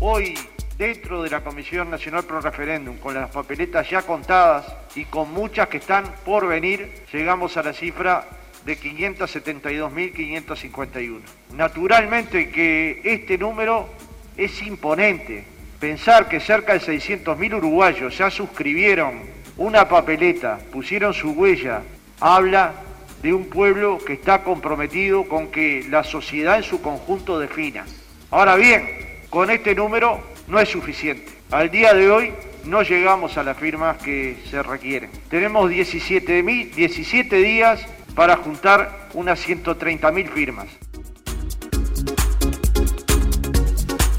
[0.00, 0.38] Hoy,
[0.78, 5.66] dentro de la Comisión Nacional Pro Referéndum, con las papeletas ya contadas y con muchas
[5.66, 8.24] que están por venir, llegamos a la cifra
[8.64, 11.18] de 572.551.
[11.56, 13.88] Naturalmente que este número
[14.36, 15.42] es imponente.
[15.80, 19.22] Pensar que cerca de 600.000 uruguayos ya suscribieron
[19.56, 21.82] una papeleta, pusieron su huella,
[22.20, 22.72] habla
[23.20, 27.84] de un pueblo que está comprometido con que la sociedad en su conjunto defina.
[28.30, 28.97] Ahora bien,
[29.30, 31.26] con este número no es suficiente.
[31.50, 32.32] Al día de hoy
[32.64, 35.10] no llegamos a las firmas que se requieren.
[35.30, 36.42] Tenemos 17,
[36.74, 37.80] 17 días
[38.14, 40.66] para juntar unas 130.000 firmas.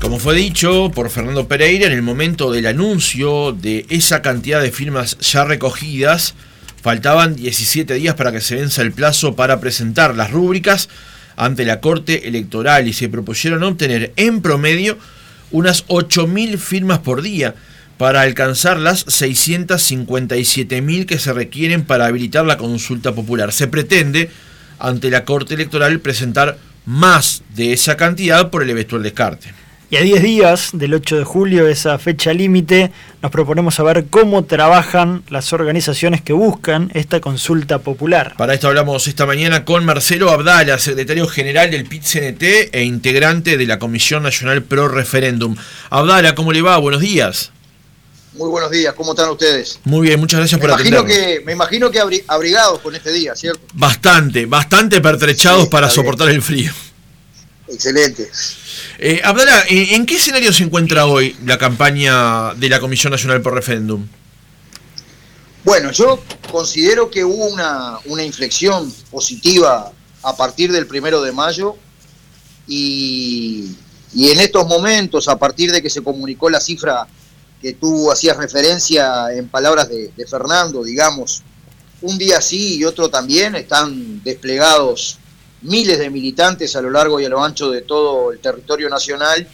[0.02, 4.72] Como fue dicho por Fernando Pereira, en el momento del anuncio de esa cantidad de
[4.72, 6.34] firmas ya recogidas,
[6.82, 10.90] faltaban 17 días para que se venza el plazo para presentar las rúbricas
[11.40, 15.00] ante la Corte Electoral y se propusieron obtener en promedio
[15.52, 17.56] unas 8.000 firmas por día
[17.98, 23.54] para alcanzar las 657.000 que se requieren para habilitar la consulta popular.
[23.54, 24.30] Se pretende,
[24.80, 29.54] ante la Corte Electoral, presentar más de esa cantidad por el eventual descarte.
[29.92, 32.92] Y a 10 días del 8 de julio, esa fecha límite,
[33.24, 38.36] nos proponemos saber cómo trabajan las organizaciones que buscan esta consulta popular.
[38.38, 43.66] Para esto hablamos esta mañana con Marcelo Abdala, secretario general del PIT-CNT e integrante de
[43.66, 45.56] la Comisión Nacional Pro Referéndum.
[45.90, 46.78] Abdala, ¿cómo le va?
[46.78, 47.52] Buenos días.
[48.34, 49.80] Muy buenos días, ¿cómo están ustedes?
[49.86, 51.12] Muy bien, muchas gracias por atendernos.
[51.12, 53.60] Que, me imagino que abrigados con este día, ¿cierto?
[53.74, 56.72] Bastante, bastante pertrechados para soportar el frío.
[57.72, 58.30] Excelente.
[58.98, 63.54] Eh, Abdala, ¿en qué escenario se encuentra hoy la campaña de la Comisión Nacional por
[63.54, 64.08] Referéndum?
[65.64, 69.92] Bueno, yo considero que hubo una, una inflexión positiva
[70.24, 71.76] a partir del primero de mayo
[72.68, 73.76] y,
[74.16, 77.08] en estos momentos, a partir de que se comunicó la cifra
[77.62, 81.44] que tú hacías referencia en palabras de, Fernando, digamos,
[82.02, 85.18] un día sí y otro también, están desplegados
[85.62, 89.48] miles de militantes a lo largo y a lo ancho de todo el territorio nacional,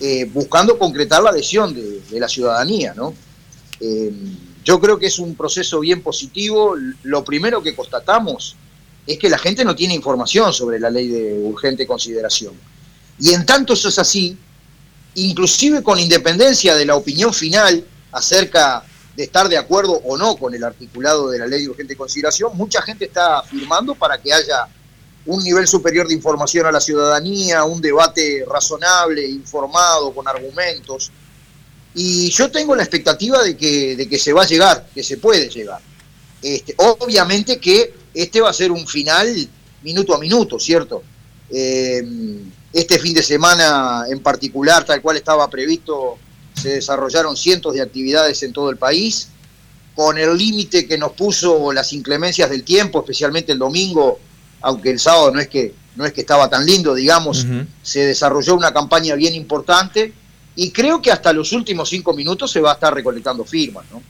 [0.00, 2.94] eh, buscando concretar la adhesión de, la ciudadanía.
[2.94, 3.14] ¿no?
[3.80, 4.12] Eh,
[4.64, 6.76] yo creo que es un proceso bien positivo.
[7.02, 8.56] Lo primero que constatamos
[9.06, 12.52] es que la gente no tiene información sobre la ley de urgente consideración.
[13.18, 14.36] Y en tanto eso es así,
[15.14, 18.84] inclusive con independencia de la opinión final acerca
[19.16, 22.56] de estar de acuerdo o no con el articulado de la ley de urgente consideración,
[22.56, 24.68] mucha gente está afirmando para que haya
[25.28, 31.10] un nivel superior de información a la ciudadanía, un debate razonable, informado, con argumentos.
[31.94, 35.18] Y yo tengo la expectativa de que, de que se va a llegar, que se
[35.18, 35.80] puede llegar.
[36.40, 39.48] Este, obviamente que este va a ser un final
[39.82, 41.02] minuto a minuto, ¿cierto?
[41.50, 42.02] Eh,
[42.72, 46.16] este fin de semana en particular, tal cual estaba previsto,
[46.54, 49.28] se desarrollaron cientos de actividades en todo el país,
[49.94, 54.20] con el límite que nos puso las inclemencias del tiempo, especialmente el domingo,
[54.60, 57.46] aunque el sábado no es que, no es que estaba tan lindo, digamos,
[57.82, 60.12] se desarrolló una campaña bien importante
[60.56, 64.02] y creo que hasta los últimos cinco minutos se va a estar recolectando firmas, ¿no?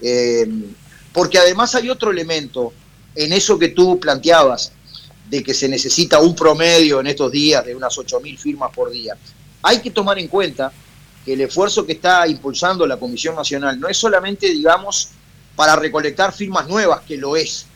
[0.00, 0.46] Eh,
[1.12, 2.72] porque además hay otro elemento
[3.14, 4.72] en eso que tú planteabas,
[5.30, 9.16] de que se necesita un promedio en estos días de unas 8.000 firmas por día.
[9.62, 10.70] Hay que tomar en cuenta
[11.24, 15.08] que el esfuerzo que está impulsando la Comisión Nacional no es solamente, digamos,
[15.56, 17.66] para recolectar firmas nuevas, que lo es.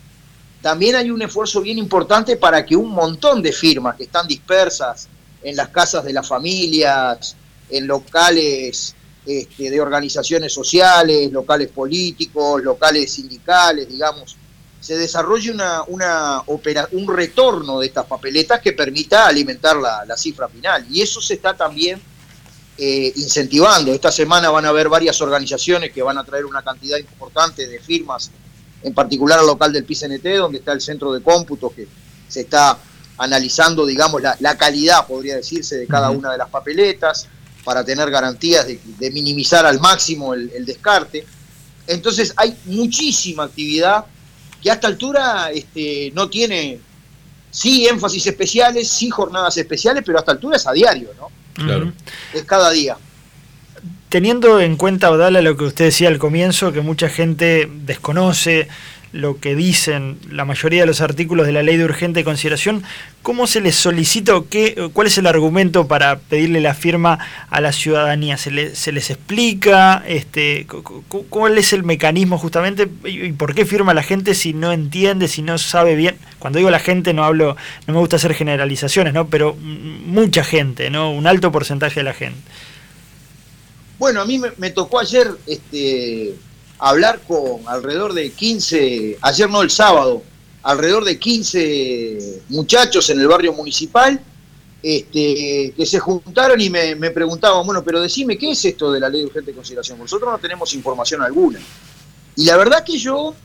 [0.61, 5.07] También hay un esfuerzo bien importante para que un montón de firmas que están dispersas
[5.41, 7.35] en las casas de las familias,
[7.69, 14.35] en locales este, de organizaciones sociales, locales políticos, locales sindicales, digamos,
[14.79, 20.85] se desarrolle una, un retorno de estas papeletas que permita alimentar la, cifra final.
[20.89, 22.01] Y eso se está también
[22.77, 23.93] eh, incentivando.
[23.93, 27.79] Esta semana van a haber varias organizaciones que van a traer una cantidad importante de
[27.79, 28.31] firmas,
[28.83, 31.87] en particular al local del PCNT, donde está el centro de cómputo que
[32.27, 32.77] se está
[33.17, 37.27] analizando, digamos, la, calidad, podría decirse, de cada una de las papeletas,
[37.65, 41.25] para tener garantías de, minimizar al máximo el descarte.
[41.87, 44.05] Entonces hay muchísima actividad
[44.61, 46.79] que a esta altura este, no tiene,
[47.49, 51.29] sí, énfasis especiales, sí, jornadas especiales, pero a esta altura es a diario, ¿no?
[51.53, 51.91] Claro.
[52.33, 52.97] Es cada día.
[54.09, 58.67] Teniendo en cuenta, Odala, lo que usted decía al comienzo, que mucha gente desconoce
[59.11, 62.83] lo que dicen la mayoría de los artículos de la ley de urgente consideración,
[63.21, 67.19] ¿cómo se les solicita o qué, cuál es el argumento para pedirle la firma
[67.51, 68.37] a la ciudadanía?
[68.37, 70.65] ¿Se, les explica este,
[71.29, 75.43] cuál es el mecanismo justamente y por qué firma la gente si no entiende, si
[75.43, 76.15] no sabe bien?
[76.39, 79.27] Cuando digo la gente no hablo, no me gusta hacer generalizaciones, ¿no?
[79.27, 81.11] pero mucha gente, ¿no?
[81.11, 82.39] un alto porcentaje de la gente.
[83.99, 86.33] Bueno, a mí me, tocó ayer este,
[86.79, 90.23] hablar con alrededor de 15, ayer no el sábado,
[90.63, 94.21] alrededor de 15 muchachos en el barrio municipal
[94.81, 99.09] este, que se juntaron y me, preguntaban, bueno, pero decime, ¿qué es esto de la
[99.09, 99.99] ley de urgente consideración?
[99.99, 101.59] Nosotros no tenemos información alguna.
[102.37, 103.35] Y la verdad que yo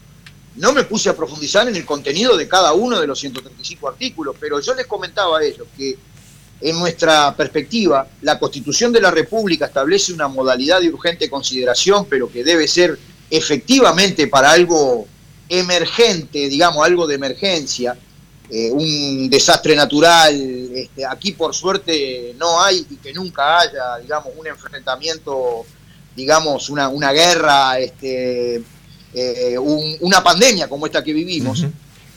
[0.55, 4.37] no me puse a profundizar en el contenido de cada uno de los 135 artículos,
[4.39, 5.99] pero yo les comentaba a ellos que
[6.65, 12.33] en nuestra perspectiva, la Constitución de la República establece una modalidad de urgente consideración, pero
[12.33, 15.07] que debe ser efectivamente para algo
[15.47, 17.95] emergente, digamos, algo de emergencia,
[18.49, 20.35] eh, un desastre natural,
[20.75, 25.67] este, aquí por suerte no hay y que nunca haya, digamos, un enfrentamiento,
[26.17, 28.63] digamos, una, guerra, este,
[29.13, 29.59] eh,
[30.01, 31.67] una pandemia como esta que vivimos.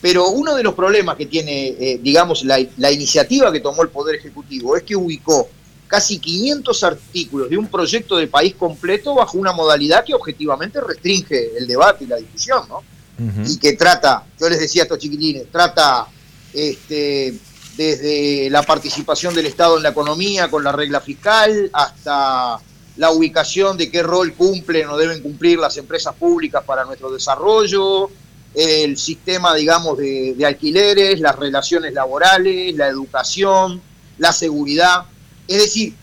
[0.02, 3.90] Pero uno de los problemas que tiene, eh, digamos, la, la iniciativa que tomó el
[3.90, 5.50] Poder Ejecutivo es que ubicó
[5.88, 11.58] casi 500 artículos de un proyecto de país completo bajo una modalidad que objetivamente restringe
[11.58, 12.84] el debate y la discusión, ¿no?
[13.20, 16.06] Y que trata, yo les decía a estos chiquilines, trata
[16.54, 17.34] este,
[17.76, 22.60] desde la participación del Estado en la economía con la regla fiscal hasta
[22.98, 28.12] la ubicación de qué rol cumplen o deben cumplir las empresas públicas para nuestro desarrollo,
[28.58, 33.80] el sistema, digamos, de, alquileres, las relaciones laborales, la educación,
[34.18, 35.04] la seguridad.
[35.48, 35.94] Es decir,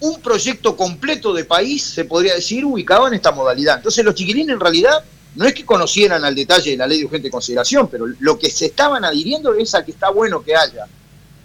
[0.00, 3.76] un proyecto completo de país, se podría decir, ubicado en esta modalidad.
[3.76, 5.04] Entonces los chiquilines en realidad
[5.36, 8.50] no es que conocieran al detalle de la ley de urgente consideración, pero lo que
[8.50, 10.86] se estaban adhiriendo es a que está bueno que haya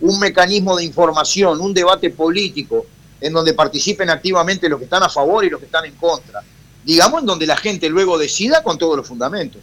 [0.01, 2.87] un mecanismo de información, un debate político,
[3.21, 6.41] en donde participen activamente los que están a favor y los que están en contra.
[6.83, 9.61] Digamos, en donde la gente luego decida con todos los fundamentos.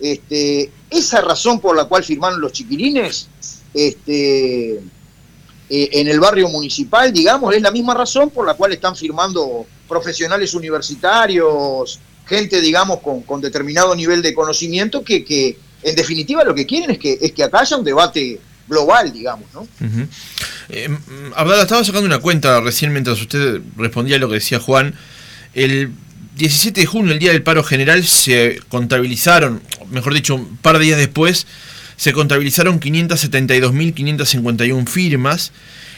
[0.00, 3.28] Este, esa razón por la cual firmaron los chiquilines
[3.74, 4.80] este, eh,
[5.68, 10.54] en el barrio municipal, digamos, es la misma razón por la cual están firmando profesionales
[10.54, 16.90] universitarios, gente, digamos, con, determinado nivel de conocimiento que, que, en definitiva lo que quieren
[16.90, 19.66] es que, es que acá haya un debate global, digamos, ¿no?
[20.68, 20.88] Eh,
[21.60, 24.94] estaba sacando una cuenta recién mientras usted respondía a lo que decía Juan.
[25.54, 25.92] El
[26.36, 30.84] 17 de junio, el día del paro general, se contabilizaron, mejor dicho, un par de
[30.86, 31.46] días después,
[31.96, 35.52] se contabilizaron 572.551 firmas.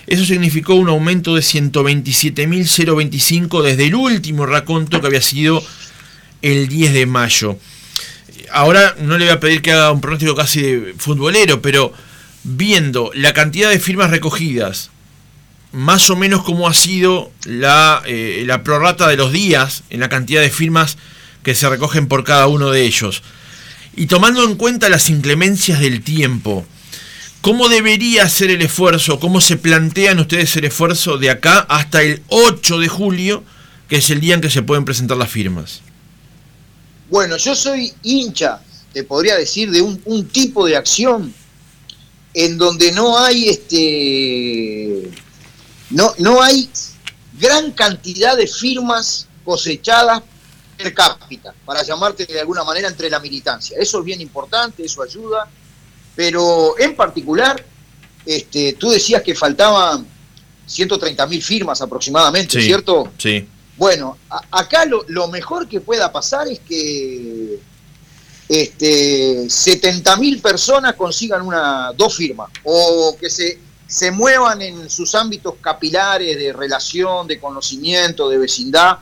[0.07, 5.63] Eso significó un aumento de 127.025 desde el último raconto que había sido
[6.43, 7.59] el 10 de mayo.
[8.51, 11.93] Ahora no le voy a pedir que haga un pronóstico casi de futbolero, pero
[12.45, 14.91] viendo la cantidad de firmas recogidas,
[15.73, 20.09] más o menos cómo ha sido la, eh, la prorrata de los días en la
[20.09, 20.97] cantidad de firmas
[21.43, 23.23] que se recogen por cada uno de ellos.
[23.97, 26.65] Y tomando en cuenta las inclemencias del tiempo,
[27.41, 29.19] ¿cómo debería ser el esfuerzo?
[29.21, 33.45] ¿Cómo se plantean ustedes el esfuerzo de acá hasta el 8 de julio,
[33.89, 35.81] que es el día en que se pueden presentar las firmas?
[37.11, 38.61] Bueno, yo soy hincha,
[38.93, 41.35] te podría decir, de un, un tipo de acción
[42.35, 45.11] en donde no hay este
[45.91, 46.69] no, no hay
[47.41, 50.23] gran cantidad de firmas cosechadas
[50.95, 53.77] cápita, para llamarte de alguna manera entre la militancia.
[53.79, 55.49] Eso es bien importante, eso ayuda,
[56.17, 57.65] pero en particular,
[58.25, 60.07] este, tú decías que faltaban
[60.67, 63.13] 130 mil firmas aproximadamente, ¿cierto?
[63.19, 63.47] Sí.
[63.77, 64.19] Bueno,
[64.51, 67.59] acá lo, lo, mejor que pueda pasar es que
[68.49, 75.17] este, 70 mil personas consigan una, dos firmas, o que se se muevan en sus
[75.17, 78.99] ámbitos capilares de relación, de conocimiento, de vecindad,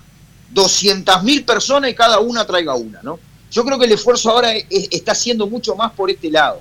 [0.54, 3.18] 200.000 personas y cada una traiga una, ¿no?
[3.50, 6.60] Yo creo que el esfuerzo ahora está siendo mucho más por este lado.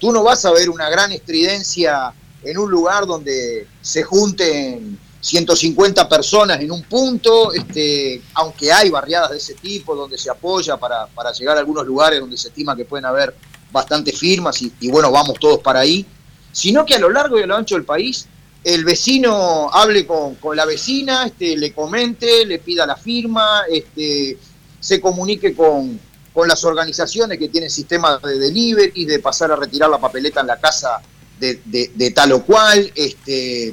[0.00, 2.12] Tú no vas a ver una gran estridencia
[2.42, 9.30] en un lugar donde se junten 150 personas en un punto, este, aunque hay barriadas
[9.30, 12.84] de ese tipo donde se apoya para, llegar a algunos lugares donde se estima que
[12.84, 13.34] pueden haber
[13.72, 16.06] bastantes firmas y, y bueno, vamos todos para ahí
[16.54, 18.28] sino que a lo largo y a lo ancho del país
[18.64, 24.38] el vecino hable con, la vecina, este, le comente, le pida la firma, este,
[24.80, 26.00] se comunique con,
[26.46, 30.58] las organizaciones que tienen sistemas de delivery, de pasar a retirar la papeleta en la
[30.58, 31.00] casa
[31.38, 32.90] de, tal o cual.
[32.94, 33.72] Este,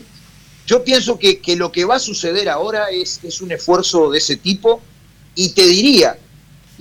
[0.68, 4.36] yo pienso que, lo que va a suceder ahora es, es un esfuerzo de ese
[4.36, 4.82] tipo
[5.34, 6.18] y te diría,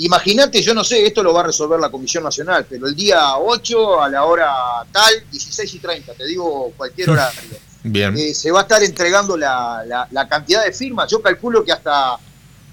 [0.00, 3.36] Imagínate, yo no sé, esto lo va a resolver la Comisión Nacional, pero el día
[3.36, 4.50] 8 a la hora
[4.90, 7.69] tal, 16 y 30, te digo cualquier horario.
[7.82, 8.16] Bien.
[8.16, 11.10] Eh, se va a estar entregando la, la, cantidad de firmas.
[11.10, 12.18] Yo calculo que hasta,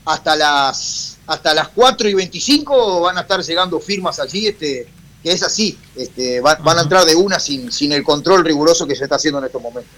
[0.06, 4.88] hasta, las, hasta las 4 y 25 van a estar llegando firmas allí, este,
[5.24, 8.96] que es así, este, van a entrar de una sin, sin el control riguroso que
[8.96, 9.92] se está haciendo en estos momentos.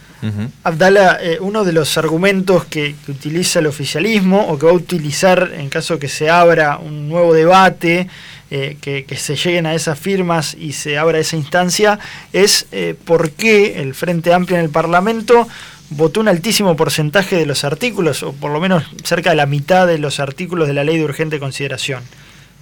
[0.64, 5.52] Abdala, eh, uno de los argumentos que, utiliza el oficialismo o que va a utilizar
[5.54, 8.10] en caso que se abra un nuevo debate,
[8.52, 12.00] eh, que, se lleguen a esas firmas y se abra esa instancia,
[12.34, 15.48] es eh, por qué el Frente Amplio en el Parlamento
[15.92, 19.88] votó un altísimo porcentaje de los artículos, o por lo menos cerca de la mitad
[19.88, 22.04] de los artículos de la ley de urgente consideración.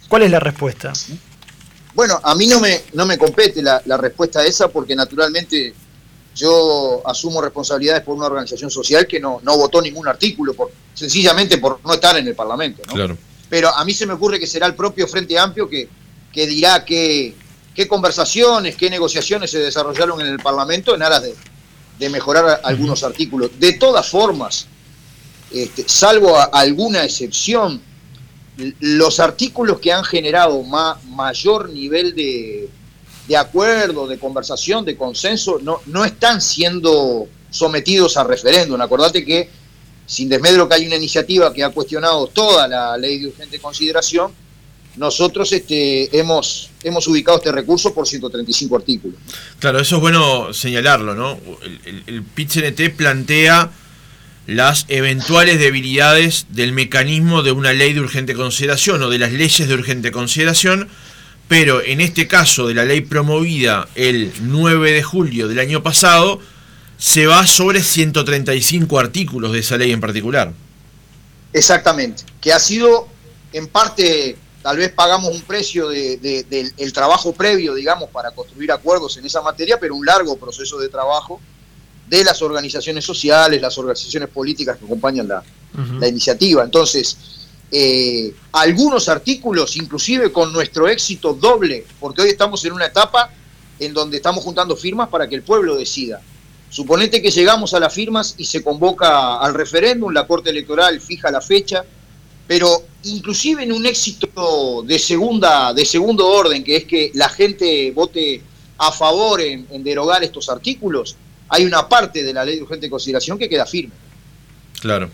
[0.08, 0.94] ¿Cuál es la respuesta?
[1.94, 5.74] Bueno, a mí no me, no me compete la, la respuesta a esa porque naturalmente
[6.38, 11.58] yo asumo responsabilidades por una organización social que no, no votó ningún artículo, por, sencillamente
[11.58, 12.84] por no estar en el Parlamento.
[12.84, 13.18] Claro.
[13.50, 15.88] Pero a mí se me ocurre que será el propio Frente Amplio que,
[16.34, 17.34] que dirá qué,
[17.74, 21.36] qué conversaciones, qué negociaciones se desarrollaron en el Parlamento en aras de,
[22.00, 23.52] de mejorar algunos artículos.
[23.60, 24.68] De todas formas,
[25.52, 27.82] este, salvo alguna excepción,
[28.80, 32.70] los artículos que han generado mayor nivel de,
[33.28, 38.82] de, acuerdo, de conversación, de consenso, no, no están siendo sometidos a referéndum.
[38.82, 39.50] Acordate que,
[40.08, 44.32] sin desmedro que hay una iniciativa que ha cuestionado toda la ley de urgente consideración,
[44.96, 49.20] nosotros este, hemos, hemos ubicado este recurso por 135 artículos.
[49.60, 51.38] Claro, eso es bueno señalarlo, ¿no?
[51.86, 53.70] El, el, plantea
[54.48, 59.68] las eventuales debilidades del mecanismo de una ley de urgente consideración o de las leyes
[59.68, 60.88] de urgente consideración,
[61.50, 66.40] pero en este caso de la ley promovida el 9 de julio del año pasado,
[66.98, 70.54] se va sobre 135 artículos de esa ley en particular.
[71.54, 73.08] Exactamente, que ha sido
[73.54, 79.26] en parte, tal vez pagamos un precio del trabajo previo, digamos, para construir acuerdos en
[79.26, 81.40] esa materia, pero un largo proceso de trabajo
[82.10, 85.44] de las organizaciones sociales, las organizaciones políticas que acompañan la,
[86.08, 86.64] iniciativa.
[86.64, 87.18] Entonces,
[87.72, 93.30] eh, algunos artículos, inclusive con nuestro éxito doble, porque hoy estamos en una etapa
[93.80, 96.22] en donde estamos juntando firmas para que el pueblo decida.
[96.70, 101.32] Suponete que llegamos a las firmas y se convoca al referéndum, la Corte Electoral fija
[101.32, 101.84] la fecha,
[102.46, 107.92] pero inclusive en un éxito de segunda, de segundo orden, que es que la gente
[107.92, 108.42] vote
[108.78, 111.16] a favor en derogar estos artículos,
[111.50, 113.94] hay una parte de la ley de urgente consideración que queda firme.
[114.80, 115.10] Claro.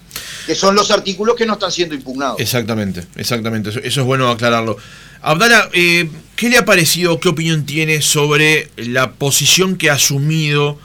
[0.46, 2.40] Que son los artículos que no están siendo impugnados.
[2.40, 3.70] Exactamente, exactamente.
[3.70, 4.78] Eso, es bueno aclararlo.
[5.22, 10.78] Abdala, eh, ¿qué le ha parecido, qué opinión tiene sobre la posición que ha asumido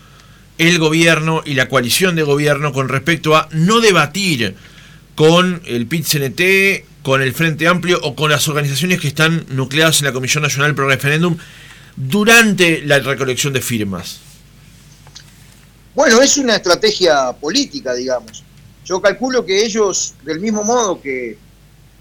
[0.59, 4.57] el gobierno y la coalición de gobierno con respecto a no debatir
[5.15, 10.07] con el PIT-CNT, con el Frente Amplio o con las organizaciones que están nucleadas en
[10.07, 11.37] la Comisión Nacional Pro Referéndum
[11.97, 14.21] durante la recolección de firmas?
[15.95, 18.45] Bueno, es una estrategia política, digamos.
[18.85, 21.37] Yo calculo que ellos, del mismo modo que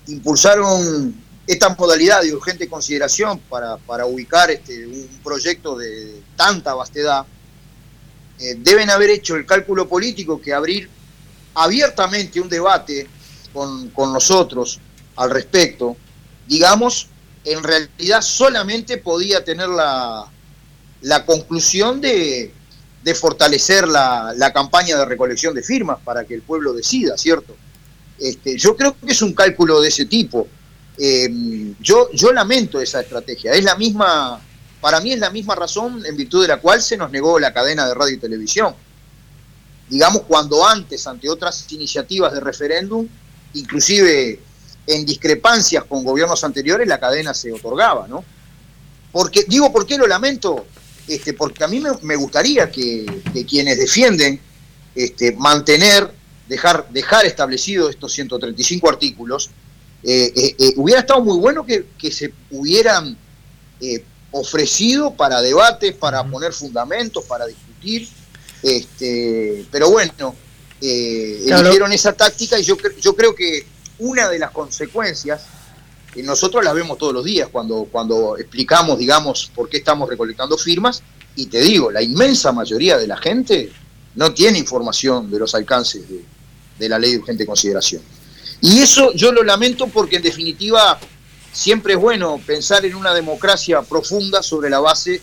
[0.07, 1.15] impulsaron
[1.47, 7.25] esta modalidad de urgente consideración para, ubicar este, un proyecto de tanta vastedad,
[8.39, 10.89] eh, deben haber hecho el cálculo político que abrir
[11.55, 13.07] abiertamente un debate
[13.53, 14.79] con, con nosotros
[15.15, 15.97] al respecto,
[16.47, 17.07] digamos,
[17.43, 20.29] en realidad solamente podía tener la,
[21.01, 22.51] la conclusión de,
[23.07, 27.55] de fortalecer la, campaña de recolección de firmas para que el pueblo decida, ¿cierto?
[28.19, 30.47] Este, yo creo que es un cálculo de ese tipo.
[30.97, 33.53] Eh, yo, yo lamento esa estrategia.
[33.53, 34.41] Es la misma,
[34.81, 37.53] para mí es la misma razón en virtud de la cual se nos negó la
[37.53, 38.75] cadena de radio y televisión.
[39.89, 43.07] Digamos, cuando antes, ante otras iniciativas de referéndum,
[43.53, 44.39] inclusive
[44.85, 48.23] en discrepancias con gobiernos anteriores, la cadena se otorgaba, ¿no?
[49.11, 50.65] Porque, digo, ¿por qué lo lamento?
[51.07, 53.05] Este, porque a mí me, gustaría que,
[53.47, 54.39] quienes defienden
[54.93, 56.11] este, mantener,
[56.47, 59.49] dejar, dejar establecidos estos 135 artículos,
[60.03, 63.17] eh, eh, eh, hubiera estado muy bueno que, se hubieran
[64.31, 68.07] ofrecido para debates, para poner fundamentos, para discutir,
[68.61, 70.35] este, pero bueno,
[70.81, 73.65] eligieron esa táctica y yo, yo creo que
[73.99, 75.41] una de las consecuencias
[76.23, 81.03] nosotros las vemos todos los días cuando, cuando explicamos, digamos, por qué estamos recolectando firmas.
[81.35, 83.71] Y te digo, la inmensa mayoría de la gente
[84.15, 86.03] no tiene información de los alcances
[86.77, 88.01] de, la ley de urgente consideración.
[88.61, 90.99] Y eso yo lo lamento porque en definitiva
[91.57, 95.21] siempre es bueno pensar en una democracia profunda sobre la base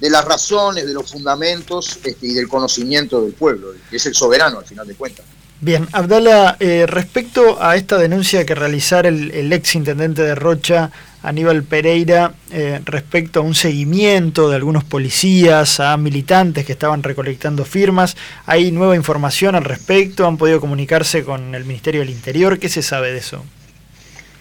[0.00, 4.14] de las razones, de los fundamentos este, y del conocimiento del pueblo, que es el
[4.14, 5.24] soberano al final de cuentas.
[5.60, 10.90] Bien, Abdala, eh, respecto a esta denuncia que realizara el, ex intendente de Rocha,
[11.22, 17.64] Aníbal Pereira, eh, respecto a un seguimiento de algunos policías, a militantes que estaban recolectando
[17.64, 20.26] firmas, ¿hay nueva información al respecto?
[20.26, 22.58] ¿Han podido comunicarse con el Ministerio del Interior?
[22.58, 23.42] ¿Qué se sabe de eso?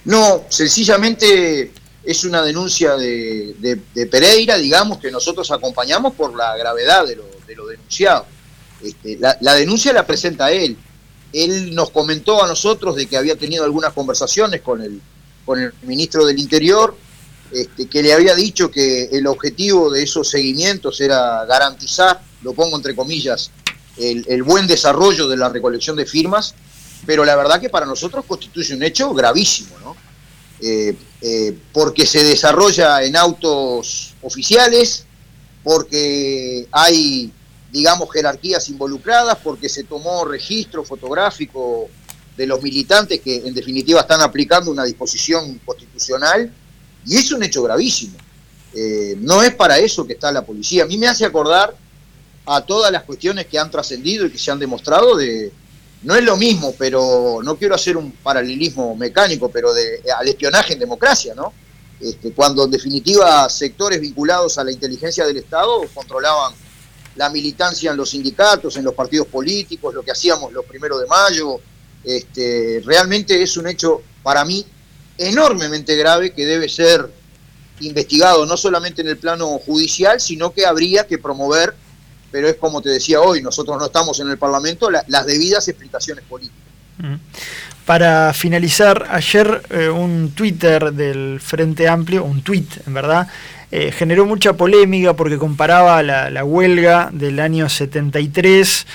[0.05, 1.71] No, sencillamente
[2.03, 8.25] es una denuncia de, Pereira, digamos, que nosotros acompañamos por la gravedad de lo, denunciado.
[8.83, 10.77] Este, la, denuncia la presenta él.
[11.33, 15.01] Él nos comentó a nosotros de que había tenido algunas conversaciones con el,
[15.43, 16.95] con el ministro del Interior,
[17.51, 22.77] este, que le había dicho que el objetivo de esos seguimientos era garantizar, lo pongo
[22.77, 23.49] entre comillas,
[23.97, 26.53] el buen desarrollo de la recolección de firmas,
[27.05, 29.95] pero la verdad que para nosotros constituye un hecho gravísimo, ¿no?
[30.61, 35.05] Eh, eh, porque se desarrolla en autos oficiales,
[35.63, 37.31] porque hay,
[37.71, 41.89] digamos, jerarquías involucradas, porque se tomó registro fotográfico
[42.37, 46.51] de los militantes que en definitiva están aplicando una disposición constitucional,
[47.05, 48.17] y es un hecho gravísimo.
[48.73, 50.83] Eh, no es para eso que está la policía.
[50.83, 51.75] A mí me hace acordar
[52.45, 55.51] a todas las cuestiones que han trascendido y que se han demostrado de,
[56.03, 60.73] no es lo mismo, pero no quiero hacer un paralelismo mecánico, pero de, al espionaje
[60.73, 61.53] en democracia, ¿no?
[61.99, 66.53] Este, cuando en definitiva sectores vinculados a la inteligencia del Estado controlaban
[67.15, 71.07] la militancia en los sindicatos, en los partidos políticos, lo que hacíamos los primeros de
[71.07, 71.59] mayo,
[72.03, 74.65] este, realmente es un hecho para mí
[75.17, 77.09] enormemente grave que debe ser
[77.79, 81.73] investigado no solamente en el plano judicial, sino que habría que promover
[82.35, 86.25] pero es como te decía hoy, nosotros no estamos en el Parlamento, las debidas explicaciones
[86.25, 86.59] políticas.
[87.85, 93.29] Para finalizar, ayer eh, un Twitter del Frente Amplio, un tweet en verdad,
[93.71, 98.85] eh, generó mucha polémica porque comparaba la, la huelga del año 73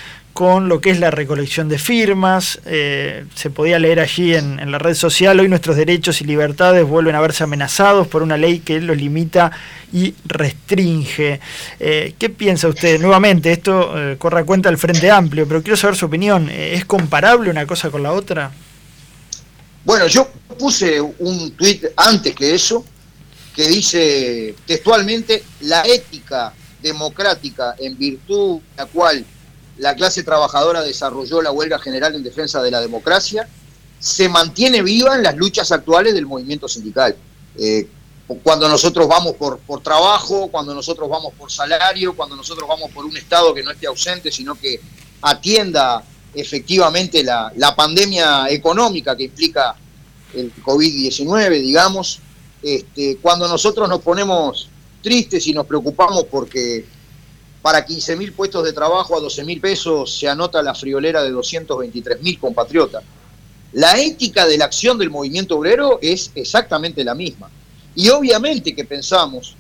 [0.41, 2.61] con lo que es la recolección de firmas.
[2.65, 7.15] Eh, se podía leer allí en, la red social, hoy nuestros derechos y libertades vuelven
[7.15, 9.53] a verse amenazados por una ley que los limita
[9.93, 11.41] y restringe.
[11.79, 12.99] Eh, ¿Qué piensa usted?
[12.99, 14.17] Nuevamente, esto eh,
[14.47, 16.49] cuenta del Frente Amplio, pero quiero saber su opinión.
[16.49, 18.51] ¿Es comparable una cosa con la otra?
[19.85, 20.27] Bueno, yo
[20.59, 22.83] puse un tuit antes que eso,
[23.55, 29.27] que dice textualmente, la ética democrática en virtud de la cual
[29.81, 33.49] la clase trabajadora desarrolló la huelga general en defensa de la democracia,
[33.99, 37.17] se mantiene viva en las luchas actuales del movimiento sindical.
[37.59, 37.89] Eh,
[38.43, 43.05] cuando nosotros vamos por, por trabajo, cuando nosotros vamos por salario, cuando nosotros vamos por
[43.05, 44.81] un Estado que no esté ausente, sino que
[45.23, 49.75] atienda efectivamente la, la pandemia económica que implica
[50.35, 52.21] el COVID-19, digamos,
[52.63, 54.69] este, cuando nosotros nos ponemos
[55.03, 56.85] tristes y nos preocupamos porque
[57.63, 61.31] para 15 mil puestos de trabajo a 12 mil pesos se anota la friolera de
[61.31, 63.03] 223 mil compatriotas.
[63.73, 67.51] La ética de la acción del movimiento obrero es exactamente la misma.
[67.95, 69.57] Y obviamente que pensamos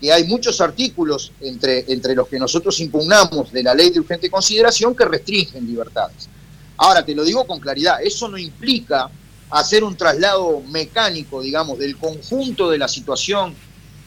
[0.00, 4.30] que hay muchos artículos entre, entre los que nosotros impugnamos de la ley de urgente
[4.30, 6.28] consideración que restringen libertades.
[6.76, 9.10] Ahora, te lo digo con claridad, eso no implica
[9.50, 13.54] hacer un traslado mecánico, digamos, del conjunto de la situación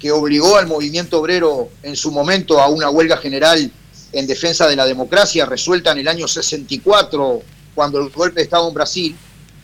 [0.01, 3.71] que obligó al movimiento obrero en su momento a una huelga general
[4.11, 7.41] en defensa de la democracia resuelta en el año 64,
[7.75, 9.15] cuando el golpe de Estado en Brasil,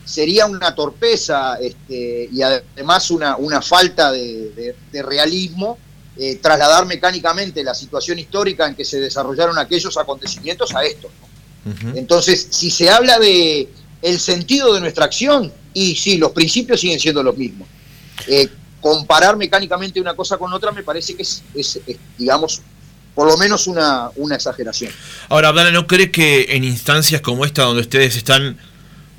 [0.06, 5.78] sería una torpeza este, y además una, una falta de, realismo
[6.15, 11.10] eh, trasladar mecánicamente la situación histórica en que se desarrollaron aquellos acontecimientos a esto.
[11.95, 13.67] Entonces, si se habla de
[14.02, 17.67] el sentido de nuestra acción, y sí, los principios siguen siendo los mismos.
[18.28, 18.47] Eh,
[18.81, 21.43] comparar mecánicamente una cosa con otra me parece que es,
[22.17, 22.61] digamos,
[23.15, 24.91] por lo menos una, una exageración.
[25.29, 28.57] Ahora, Abdala, ¿no cree que en instancias como esta, donde ustedes están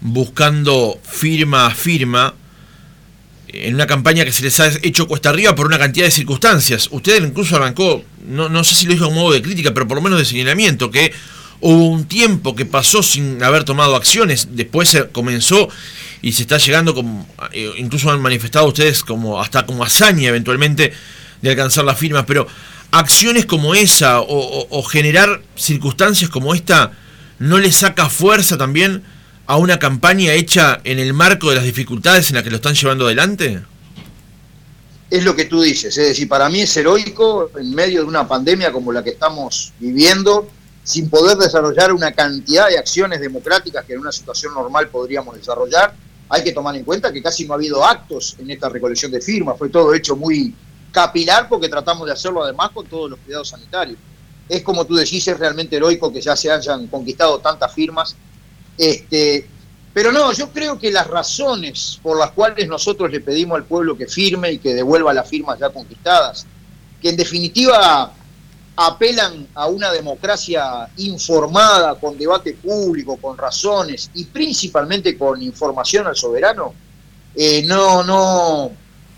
[0.01, 2.35] buscando firma a firma,
[3.49, 6.89] en una campaña que se les ha hecho cuesta arriba por una cantidad de circunstancias,
[6.93, 9.97] usted incluso arrancó, no, no sé si lo dijo en modo de crítica, pero por
[9.97, 11.13] lo menos de señalamiento, que
[11.61, 15.69] hubo un tiempo que pasó sin haber tomado acciones, después se comenzó
[16.23, 20.93] y se está llegando, como, eh, incluso han manifestado ustedes como hasta como hazaña eventualmente
[21.43, 22.47] de alcanzar las firmas, pero
[22.91, 26.93] acciones como esa o, generar circunstancias como esta
[27.39, 29.03] no le saca fuerza también
[29.47, 32.75] a una campaña hecha en el marco de las dificultades en las que lo están
[32.75, 33.63] llevando adelante?
[35.11, 38.29] Es lo que tú dices, es decir, para mí es heroico en medio de una
[38.29, 40.51] pandemia como la que estamos viviendo,
[40.89, 45.93] sin poder desarrollar una cantidad de acciones democráticas que en una situación normal podríamos desarrollar,
[46.31, 49.21] hay que tomar en cuenta que casi no ha habido actos en esta recolección de
[49.21, 50.55] firmas, fue todo hecho muy
[50.91, 53.99] capilar porque tratamos de hacerlo además con todos los cuidados sanitarios.
[54.49, 58.17] Es como tú decís, es realmente heroico que ya se hayan conquistado tantas firmas.
[58.79, 59.47] Este,
[59.93, 63.95] pero no, yo creo que las razones por las cuales nosotros le pedimos al pueblo
[63.95, 66.47] que firme y que devuelva las firmas ya conquistadas,
[67.03, 68.15] que en definitiva
[68.81, 76.15] apelan a una democracia informada, con debate público, con razones y principalmente con información al
[76.15, 76.73] soberano,
[77.35, 78.71] eh, no, no,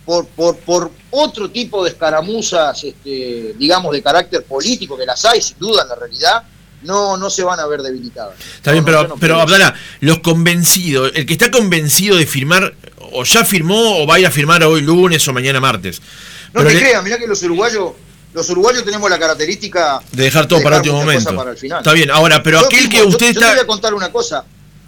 [0.07, 5.43] por, por, por otro tipo de escaramuzas, este, digamos, de carácter político, que las hay
[5.43, 6.43] sin duda en la realidad,
[6.81, 8.37] no, no se van a ver debilitadas.
[8.57, 12.75] Está bien, pero, pero Abdala, los convencidos, el que está convencido de firmar,
[13.13, 16.01] o ya firmó o va a ir a firmar hoy lunes o mañana martes.
[16.55, 17.93] No te creas, mirá que los uruguayos
[18.33, 21.35] los uruguayos tenemos la característica de dejar todo para el último momento.
[21.35, 21.79] Para el final.
[21.79, 23.41] Está bien, ahora, pero aquel que usted está.
[23.41, 24.45] Yo te voy a contar una cosa.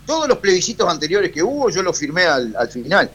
[0.06, 3.10] Todos los plebiscitos anteriores que hubo, yo los firmé al, final.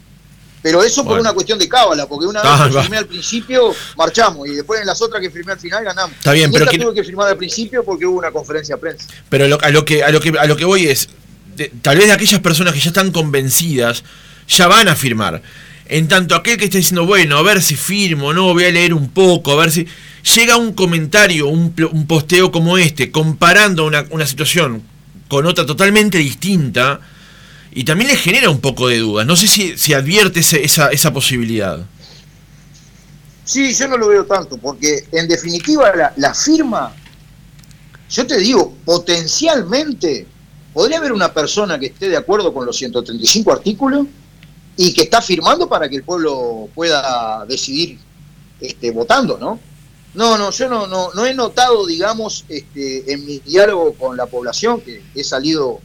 [0.61, 4.47] Pero eso por una cuestión de cábala, porque una vez que firmé al principio, marchamos,
[4.47, 6.17] y después en las otras que firmé al final ganamos.
[6.17, 9.07] Está bien, pero esta tuve que firmar al principio porque hubo una conferencia de prensa.
[9.29, 11.09] Pero a lo que a lo que a lo que voy es,
[11.81, 14.03] tal vez de aquellas personas que ya están convencidas,
[14.47, 15.41] ya van a firmar.
[15.89, 18.93] En tanto aquel que está diciendo, bueno, a ver si firmo, no, voy a leer
[18.93, 19.87] un poco, a ver si
[20.35, 21.73] llega un comentario, un,
[22.07, 24.83] posteo como este, comparando una, situación
[25.29, 26.99] con otra totalmente distinta,
[27.71, 29.23] y también le genera un poco de duda.
[29.23, 31.85] No sé si, advierte esa, esa posibilidad.
[33.45, 36.93] Sí, yo no lo veo tanto, porque en definitiva la, la firma,
[38.09, 40.25] yo te digo, potencialmente
[40.73, 44.07] podría haber una persona que esté de acuerdo con los 135 artículos
[44.77, 47.99] y que está firmando para que el pueblo pueda decidir
[48.61, 49.59] este, votando, ¿no?
[50.13, 54.25] No, no, yo no, no, no he notado, digamos, este, en mi diálogo con la
[54.27, 55.79] población, que he salido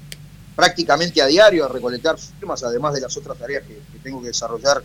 [0.54, 4.82] prácticamente a diario a recolectar firmas, además de las otras tareas que, tengo que desarrollar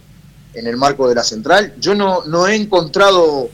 [0.54, 3.50] en el marco de la central, yo no, no he encontrado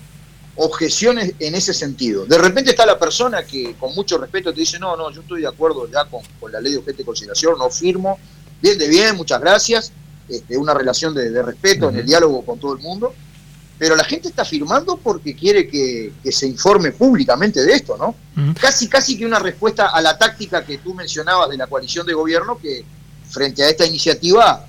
[0.55, 2.25] objeciones en ese sentido.
[2.25, 5.41] De repente está la persona que con mucho respeto te dice, no, no, yo estoy
[5.41, 8.19] de acuerdo ya con, la ley de objeto de consideración, no firmo,
[8.61, 9.91] bien de bien, muchas gracias,
[10.29, 13.13] este, una relación de, respeto en el diálogo con todo el mundo,
[13.77, 18.15] pero la gente está firmando porque quiere que, se informe públicamente de esto, ¿no?
[18.59, 22.13] Casi, casi que una respuesta a la táctica que tú mencionabas de la coalición de
[22.13, 22.85] gobierno que
[23.29, 24.65] frente a esta iniciativa,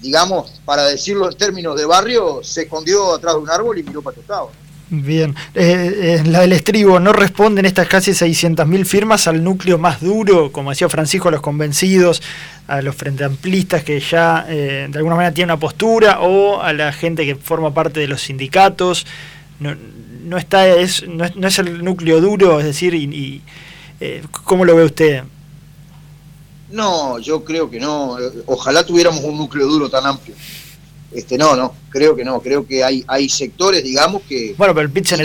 [0.00, 4.02] digamos, para decirlo en términos de barrio, se escondió atrás de un árbol y miró
[4.02, 4.50] para tu lado.
[4.90, 10.02] Bien, eh, eh, la del estribo, ¿no responden estas casi 600.000 firmas al núcleo más
[10.02, 12.22] duro, como decía Francisco, a los convencidos,
[12.68, 16.74] a los frente amplistas que ya eh, de alguna manera tienen una postura, o a
[16.74, 19.06] la gente que forma parte de los sindicatos?
[19.58, 19.74] No,
[20.24, 23.42] no está, es, no, es, el núcleo duro, es decir, y,
[24.44, 25.24] ¿cómo lo ve usted?
[26.70, 28.16] No, yo creo que no.
[28.46, 30.34] Ojalá tuviéramos un núcleo duro tan amplio.
[31.14, 34.54] Este, no, no, creo que no, creo que hay, hay sectores, digamos, que...
[34.58, 35.24] Bueno, pero el pit tiene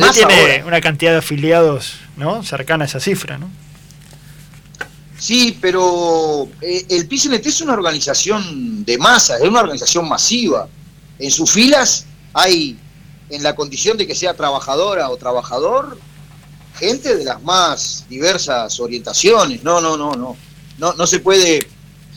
[0.66, 2.44] una cantidad de afiliados, ¿no?
[2.44, 3.50] Cercana a esa cifra, ¿no?
[5.18, 10.68] Sí, pero eh, el PICNT es una organización de masa, es una organización masiva.
[11.18, 12.78] En sus filas hay,
[13.30, 16.00] en la condición de que sea trabajadora o trabajador,
[16.78, 19.62] gente de las más diversas orientaciones.
[19.62, 20.38] No, no, no, no.
[20.78, 21.68] No, no se puede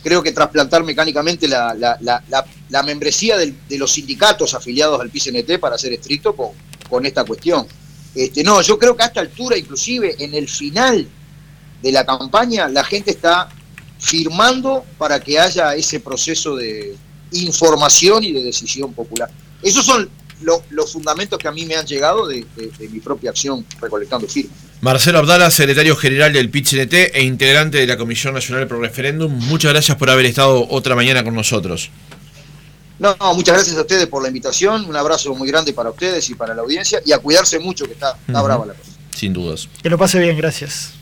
[0.02, 2.44] creo que trasplantar mecánicamente la, la, la, la
[2.82, 7.66] membresía de los sindicatos afiliados al PCNT, para ser estricto, con, esta cuestión.
[8.14, 11.08] Este, no, yo creo que a esta altura, inclusive en el final
[11.82, 13.48] de la campaña, la gente está
[13.98, 16.94] firmando para que haya ese proceso de
[17.32, 19.30] información y de decisión popular.
[19.62, 20.08] Esos son
[20.70, 22.44] los fundamentos que a mí me han llegado de,
[22.90, 24.56] mi propia acción recolectando firmas.
[24.80, 29.72] Marcelo Abdala, secretario general del PIT-CNT e integrante de la Comisión Nacional Pro Referéndum, muchas
[29.72, 31.90] gracias por haber estado otra mañana con nosotros.
[32.98, 36.34] No, muchas gracias a ustedes por la invitación, un abrazo muy grande para ustedes y
[36.34, 38.90] para la audiencia y a cuidarse mucho que está, brava la cosa.
[39.14, 39.68] Sin dudas.
[39.82, 40.92] Que lo pase bien, gracias.